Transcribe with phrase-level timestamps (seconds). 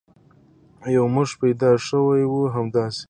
[0.95, 2.99] یو موش پیدا شوی وي، همداسې ده.